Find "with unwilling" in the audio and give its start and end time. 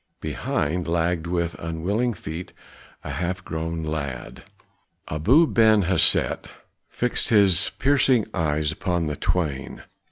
1.27-2.11